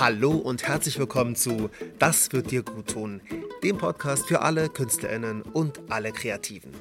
[0.00, 1.68] Hallo und herzlich willkommen zu
[1.98, 3.20] Das wird dir gut tun,
[3.62, 6.72] dem Podcast für alle KünstlerInnen und alle Kreativen.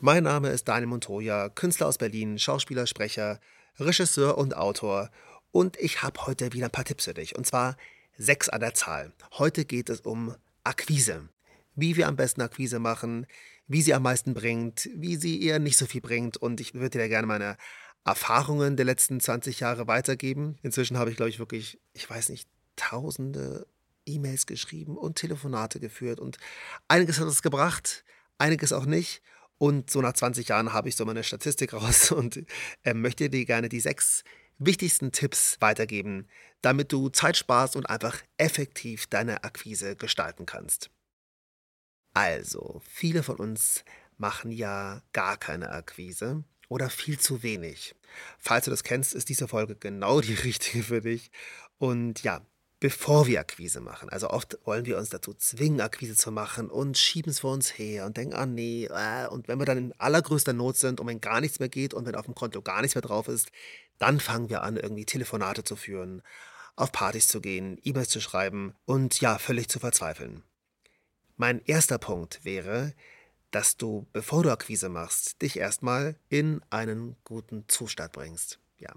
[0.00, 3.38] Mein Name ist Daniel Montoya, Künstler aus Berlin, Schauspieler, Sprecher,
[3.78, 5.12] Regisseur und Autor.
[5.52, 7.36] Und ich habe heute wieder ein paar Tipps für dich.
[7.38, 7.76] Und zwar
[8.18, 9.12] sechs an der Zahl.
[9.38, 11.28] Heute geht es um Akquise.
[11.76, 13.24] Wie wir am besten Akquise machen,
[13.68, 16.36] wie sie am meisten bringt, wie sie eher nicht so viel bringt.
[16.36, 17.56] Und ich würde dir gerne meine
[18.04, 20.56] Erfahrungen der letzten 20 Jahre weitergeben.
[20.62, 23.66] Inzwischen habe ich, glaube ich, wirklich, ich weiß nicht, tausende
[24.06, 26.18] E-Mails geschrieben und Telefonate geführt.
[26.18, 26.38] Und
[26.88, 28.04] einiges hat es gebracht,
[28.38, 29.22] einiges auch nicht.
[29.58, 32.44] Und so nach 20 Jahren habe ich so meine Statistik raus und
[32.82, 34.24] äh, möchte dir gerne die sechs
[34.58, 36.28] wichtigsten Tipps weitergeben,
[36.60, 40.90] damit du Zeit sparst und einfach effektiv deine Akquise gestalten kannst.
[42.14, 43.84] Also, viele von uns
[44.18, 47.94] machen ja gar keine Akquise oder viel zu wenig.
[48.38, 51.30] Falls du das kennst, ist diese Folge genau die richtige für dich.
[51.78, 52.40] Und ja,
[52.80, 54.08] bevor wir Akquise machen.
[54.08, 57.78] Also oft wollen wir uns dazu zwingen, Akquise zu machen und schieben es vor uns
[57.78, 61.06] her und denken, ah nee, äh, und wenn wir dann in allergrößter Not sind und
[61.06, 63.52] wenn gar nichts mehr geht und wenn auf dem Konto gar nichts mehr drauf ist,
[63.98, 66.22] dann fangen wir an, irgendwie Telefonate zu führen,
[66.74, 70.42] auf Partys zu gehen, E-Mails zu schreiben und ja, völlig zu verzweifeln.
[71.36, 72.94] Mein erster Punkt wäre,
[73.52, 78.58] dass du, bevor du Akquise machst, dich erstmal in einen guten Zustand bringst.
[78.78, 78.92] Ja,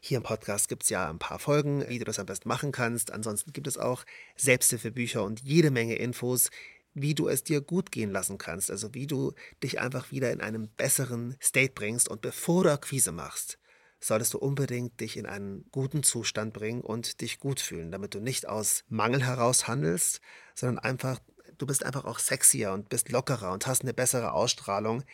[0.00, 2.72] hier im Podcast gibt es ja ein paar Folgen, wie du das am besten machen
[2.72, 3.12] kannst.
[3.12, 4.04] Ansonsten gibt es auch
[4.36, 6.50] Selbsthilfebücher und jede Menge Infos,
[6.94, 8.72] wie du es dir gut gehen lassen kannst.
[8.72, 12.08] Also wie du dich einfach wieder in einen besseren State bringst.
[12.08, 13.60] Und bevor du Akquise machst,
[14.00, 18.20] solltest du unbedingt dich in einen guten Zustand bringen und dich gut fühlen, damit du
[18.20, 20.20] nicht aus Mangel heraus handelst,
[20.54, 21.20] sondern einfach,
[21.60, 25.04] du bist einfach auch sexier und bist lockerer und hast eine bessere Ausstrahlung,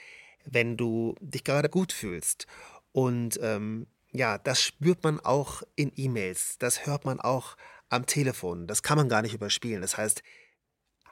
[0.44, 2.46] wenn du dich gerade gut fühlst.
[2.92, 7.56] Und ähm, ja, das spürt man auch in E-Mails, das hört man auch
[7.88, 9.82] am Telefon, das kann man gar nicht überspielen.
[9.82, 10.22] Das heißt,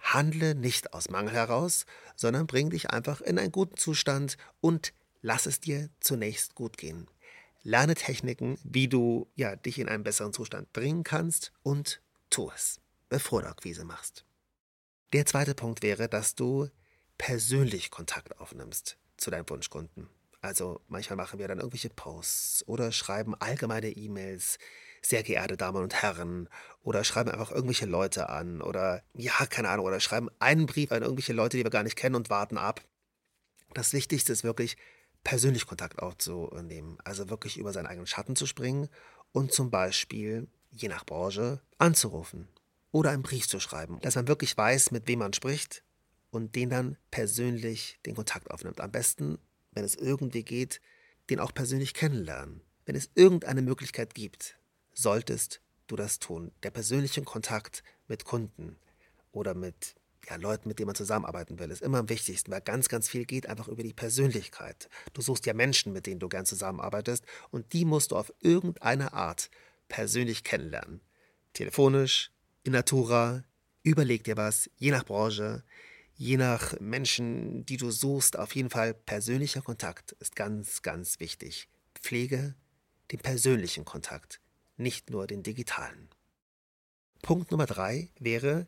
[0.03, 1.84] handle nicht aus Mangel heraus,
[2.15, 7.09] sondern bring dich einfach in einen guten Zustand und lass es dir zunächst gut gehen.
[7.62, 12.81] Lerne Techniken, wie du ja, dich in einen besseren Zustand bringen kannst und tu es,
[13.09, 14.25] bevor du Akquise machst.
[15.14, 16.69] Der zweite Punkt wäre, dass du
[17.19, 20.08] persönlich Kontakt aufnimmst zu deinem Wunschkunden.
[20.41, 24.58] Also manchmal machen wir dann irgendwelche Posts oder schreiben allgemeine E-Mails,
[25.02, 26.48] sehr geehrte Damen und Herren,
[26.82, 31.02] oder schreiben einfach irgendwelche Leute an oder ja, keine Ahnung, oder schreiben einen Brief an
[31.02, 32.82] irgendwelche Leute, die wir gar nicht kennen und warten ab.
[33.72, 34.76] Das Wichtigste ist wirklich,
[35.22, 38.88] persönlich Kontakt aufzunehmen, also wirklich über seinen eigenen Schatten zu springen
[39.31, 42.48] und zum Beispiel, je nach Branche, anzurufen
[42.94, 45.82] oder einen Brief zu schreiben, dass man wirklich weiß, mit wem man spricht
[46.31, 48.81] und den dann persönlich den Kontakt aufnimmt.
[48.81, 49.38] Am besten
[49.75, 50.81] wenn es irgendwie geht,
[51.31, 52.62] den auch persönlich kennenlernen.
[52.87, 54.59] Wenn es irgendeine Möglichkeit gibt,
[54.93, 56.53] solltest du das tun.
[56.62, 58.77] Der persönliche Kontakt mit Kunden
[59.32, 59.97] oder mit
[60.28, 63.26] ja, Leuten, mit denen man zusammenarbeiten will, ist immer am wichtigsten, weil ganz, ganz viel
[63.26, 64.88] geht einfach über die Persönlichkeit.
[65.12, 69.12] Du suchst ja Menschen, mit denen du gern zusammenarbeitest und die musst du auf irgendeine
[69.12, 69.50] Art
[69.88, 71.00] persönlich kennenlernen.
[71.53, 72.34] Telefonisch,
[72.64, 73.44] in Natura,
[73.82, 75.62] überleg dir was, je nach Branche,
[76.16, 81.69] je nach Menschen, die du suchst, auf jeden Fall persönlicher Kontakt ist ganz, ganz wichtig.
[81.94, 82.54] Pflege
[83.12, 84.41] den persönlichen Kontakt,
[84.76, 86.08] nicht nur den digitalen.
[87.22, 88.66] Punkt Nummer drei wäre,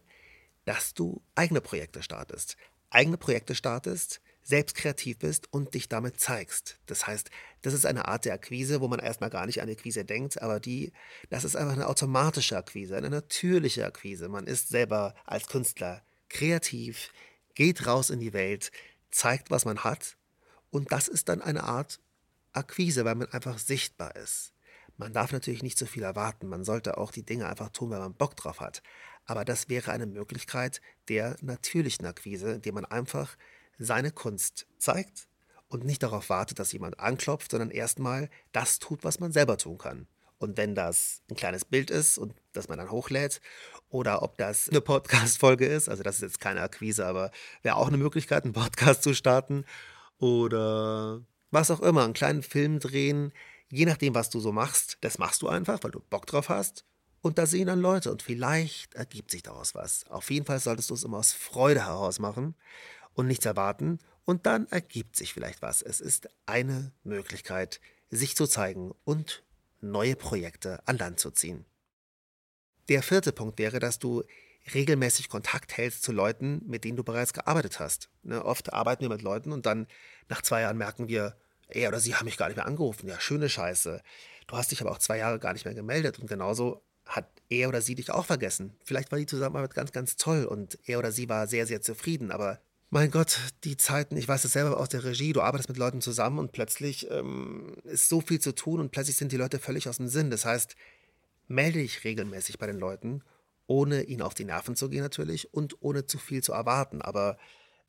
[0.65, 2.57] dass du eigene Projekte startest.
[2.91, 6.79] Eigene Projekte startest, selbst kreativ bist und dich damit zeigst.
[6.87, 7.31] Das heißt,
[7.63, 10.61] das ist eine Art der Akquise, wo man erstmal gar nicht an Akquise denkt, aber
[10.61, 10.93] die,
[11.31, 14.29] das ist einfach eine automatische Akquise, eine natürliche Akquise.
[14.29, 17.13] Man ist selber als Künstler kreativ,
[17.55, 18.71] geht raus in die Welt,
[19.11, 20.17] zeigt, was man hat.
[20.71, 21.99] Und das ist dann eine Art
[22.53, 24.53] Akquise, weil man einfach sichtbar ist.
[24.97, 26.49] Man darf natürlich nicht so viel erwarten.
[26.49, 28.83] Man sollte auch die Dinge einfach tun, weil man Bock drauf hat.
[29.25, 33.37] Aber das wäre eine Möglichkeit der natürlichen Akquise, indem man einfach
[33.79, 35.29] seine Kunst zeigt
[35.69, 39.79] und nicht darauf wartet, dass jemand anklopft, sondern erstmal das tut, was man selber tun
[39.79, 40.07] kann.
[40.39, 43.41] Und wenn das ein kleines Bild ist und das man dann hochlädt,
[43.89, 47.31] oder ob das eine Podcast-Folge ist, also das ist jetzt keine Akquise, aber
[47.63, 49.65] wäre auch eine Möglichkeit, einen Podcast zu starten.
[50.19, 53.33] Oder was auch immer, einen kleinen Film drehen,
[53.71, 56.85] je nachdem, was du so machst, das machst du einfach, weil du Bock drauf hast.
[57.23, 60.05] Und da sehen dann Leute und vielleicht ergibt sich daraus was.
[60.11, 62.55] Auf jeden Fall solltest du es immer aus Freude heraus machen
[63.17, 63.99] und nichts erwarten.
[64.25, 65.83] Und dann ergibt sich vielleicht was.
[65.83, 67.81] Es ist eine Möglichkeit,
[68.11, 69.43] sich zu zeigen und
[69.81, 71.65] neue Projekte an Land zu ziehen.
[72.89, 74.23] Der vierte Punkt wäre, dass du
[74.75, 78.11] regelmäßig Kontakt hältst zu Leuten, mit denen du bereits gearbeitet hast.
[78.23, 79.87] Ne, oft arbeiten wir mit Leuten und dann
[80.29, 81.37] nach zwei Jahren merken wir,
[81.69, 83.09] er oder sie haben mich gar nicht mehr angerufen.
[83.09, 84.03] Ja, schöne Scheiße.
[84.47, 86.19] Du hast dich aber auch zwei Jahre gar nicht mehr gemeldet.
[86.19, 88.77] Und genauso hat er oder sie dich auch vergessen.
[88.85, 92.31] Vielleicht war die Zusammenarbeit ganz, ganz toll und er oder sie war sehr, sehr zufrieden,
[92.31, 92.61] aber
[92.97, 96.01] mein Gott, die Zeiten, ich weiß es selber aus der Regie, du arbeitest mit Leuten
[96.01, 99.87] zusammen und plötzlich ähm, ist so viel zu tun und plötzlich sind die Leute völlig
[99.87, 100.31] aus dem Sinn.
[100.31, 100.77] Das heißt,
[101.47, 103.23] melde dich regelmäßig bei den Leuten,
[103.67, 107.03] ohne ihnen auf die Nerven zu gehen natürlich und ohne zu viel zu erwarten.
[107.03, 107.37] Aber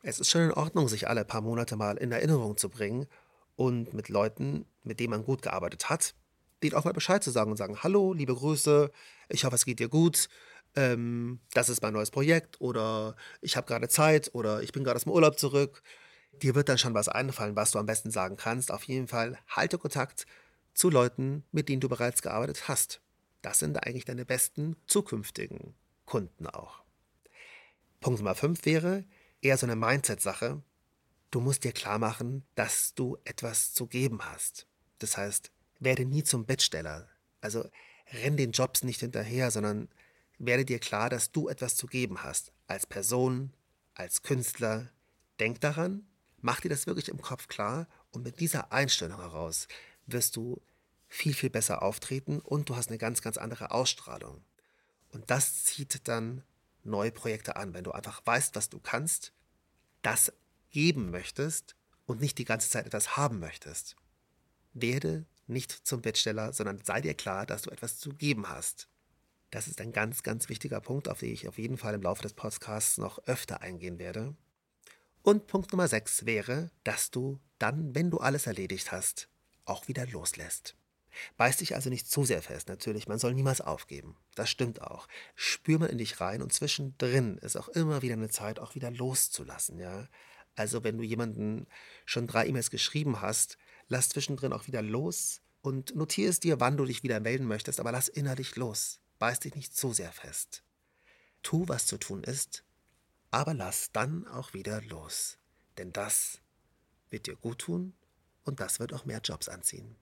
[0.03, 3.07] es ist schon in Ordnung, sich alle paar Monate mal in Erinnerung zu bringen
[3.55, 6.15] und mit Leuten, mit denen man gut gearbeitet hat,
[6.61, 8.91] denen auch mal Bescheid zu sagen und sagen, hallo, liebe Grüße,
[9.29, 10.27] ich hoffe, es geht dir gut,
[10.77, 14.95] ähm, das ist mein neues Projekt oder ich habe gerade Zeit oder ich bin gerade
[14.95, 15.81] aus dem Urlaub zurück.
[16.43, 18.71] Dir wird dann schon was einfallen, was du am besten sagen kannst.
[18.71, 20.27] Auf jeden Fall halte Kontakt
[20.75, 23.01] zu Leuten, mit denen du bereits gearbeitet hast.
[23.41, 25.73] Das sind eigentlich deine besten zukünftigen
[26.05, 26.83] Kunden auch.
[27.99, 29.03] Punkt Nummer 5 wäre
[29.41, 30.61] eher so eine Mindset-Sache.
[31.31, 34.67] Du musst dir klar machen, dass du etwas zu geben hast.
[34.99, 37.09] Das heißt, werde nie zum Bettsteller.
[37.41, 37.67] Also
[38.11, 39.89] renn den Jobs nicht hinterher, sondern
[40.37, 42.51] werde dir klar, dass du etwas zu geben hast.
[42.67, 43.53] Als Person,
[43.93, 44.89] als Künstler.
[45.39, 46.07] Denk daran,
[46.41, 49.67] mach dir das wirklich im Kopf klar und mit dieser Einstellung heraus
[50.05, 50.61] wirst du
[51.07, 54.43] viel, viel besser auftreten und du hast eine ganz, ganz andere Ausstrahlung.
[55.09, 56.43] Und das zieht dann
[56.83, 59.31] neue Projekte an, wenn du einfach weißt, was du kannst,
[60.01, 60.33] das
[60.69, 61.75] geben möchtest
[62.05, 63.95] und nicht die ganze Zeit etwas haben möchtest.
[64.73, 68.87] Werde nicht zum Bettsteller, sondern sei dir klar, dass du etwas zu geben hast.
[69.49, 72.21] Das ist ein ganz, ganz wichtiger Punkt, auf den ich auf jeden Fall im Laufe
[72.21, 74.35] des Podcasts noch öfter eingehen werde.
[75.21, 79.29] Und Punkt Nummer 6 wäre, dass du dann, wenn du alles erledigt hast,
[79.65, 80.75] auch wieder loslässt.
[81.37, 84.17] Beiß dich also nicht zu sehr fest, natürlich, man soll niemals aufgeben.
[84.35, 85.07] Das stimmt auch.
[85.33, 88.91] Spür mal in dich rein und zwischendrin ist auch immer wieder eine Zeit, auch wieder
[88.91, 90.07] loszulassen, ja.
[90.55, 91.67] Also wenn du jemanden
[92.05, 93.57] schon drei E-Mails geschrieben hast,
[93.87, 97.79] lass zwischendrin auch wieder los und notiere es dir, wann du dich wieder melden möchtest,
[97.79, 100.63] aber lass innerlich los beiß dich nicht zu sehr fest.
[101.43, 102.63] Tu, was zu tun ist,
[103.31, 105.37] aber lass dann auch wieder los.
[105.77, 106.39] Denn das
[107.09, 107.93] wird dir gut tun
[108.43, 109.95] und das wird auch mehr Jobs anziehen.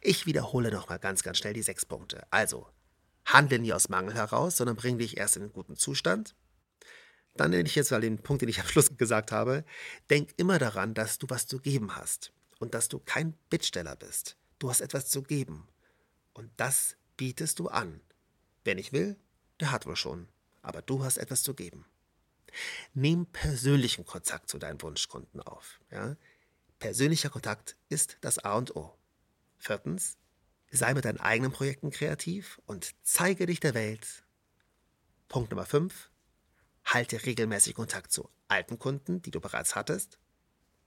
[0.00, 2.26] Ich wiederhole nochmal ganz, ganz schnell die sechs Punkte.
[2.30, 2.68] Also,
[3.24, 6.34] handle nie aus Mangel heraus, sondern bring dich erst in einen guten Zustand.
[7.34, 9.64] Dann nenne ich jetzt mal den Punkt, den ich am Schluss gesagt habe.
[10.10, 14.36] Denk immer daran, dass du was zu geben hast und dass du kein Bittsteller bist.
[14.58, 15.68] Du hast etwas zu geben.
[16.32, 18.00] Und das bietest du an.
[18.64, 19.16] Wer nicht will,
[19.60, 20.28] der hat wohl schon.
[20.62, 21.86] Aber du hast etwas zu geben.
[22.94, 25.80] Nimm persönlichen Kontakt zu deinen Wunschkunden auf.
[25.90, 26.16] Ja?
[26.78, 28.96] Persönlicher Kontakt ist das A und O.
[29.58, 30.16] Viertens,
[30.70, 34.24] sei mit deinen eigenen Projekten kreativ und zeige dich der Welt.
[35.28, 36.10] Punkt Nummer 5,
[36.84, 40.18] halte regelmäßig Kontakt zu alten Kunden, die du bereits hattest,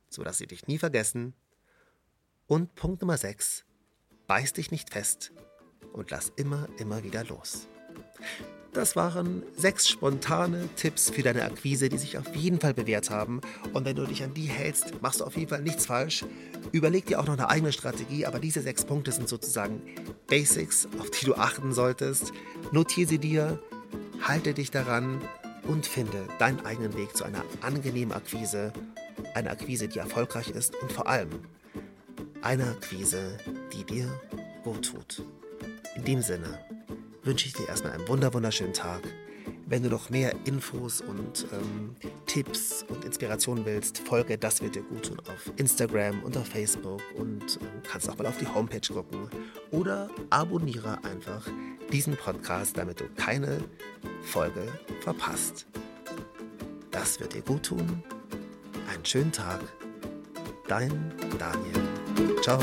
[0.10, 1.36] sodass sie dich nie vergessen.
[2.48, 3.66] Und Punkt Nummer 6,
[4.28, 5.32] beiß dich nicht fest
[5.94, 7.68] und lass immer, immer wieder los.
[8.74, 13.42] Das waren sechs spontane Tipps für deine Akquise, die sich auf jeden Fall bewährt haben.
[13.74, 16.24] Und wenn du dich an die hältst, machst du auf jeden Fall nichts falsch.
[16.72, 19.82] Überleg dir auch noch eine eigene Strategie, aber diese sechs Punkte sind sozusagen
[20.28, 22.32] Basics, auf die du achten solltest.
[22.72, 23.60] Notiere sie dir,
[24.22, 25.20] halte dich daran
[25.68, 28.72] und finde deinen eigenen Weg zu einer angenehmen Akquise.
[29.34, 31.30] Eine Akquise, die erfolgreich ist und vor allem
[32.42, 33.38] eine Akquise,
[33.74, 34.08] die dir
[34.64, 35.24] gut tut.
[36.02, 36.58] In dem Sinne
[37.22, 39.02] wünsche ich dir erstmal einen wunder wunderschönen Tag.
[39.68, 44.82] Wenn du noch mehr Infos und ähm, Tipps und Inspirationen willst, folge Das wird dir
[44.82, 48.82] gut tun auf Instagram und auf Facebook und ähm, kannst auch mal auf die Homepage
[48.92, 49.30] gucken.
[49.70, 51.48] Oder abonniere einfach
[51.92, 53.60] diesen Podcast, damit du keine
[54.24, 54.68] Folge
[55.02, 55.68] verpasst.
[56.90, 58.04] Das wird dir gut tun.
[58.92, 59.60] Einen schönen Tag.
[60.68, 62.42] Dein Daniel.
[62.42, 62.60] Ciao.